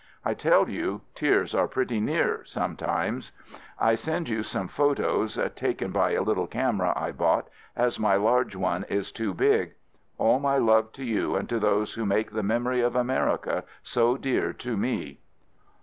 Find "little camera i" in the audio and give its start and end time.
6.23-7.11